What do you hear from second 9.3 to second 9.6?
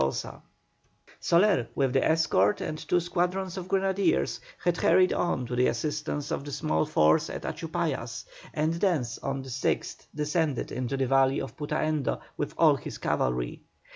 the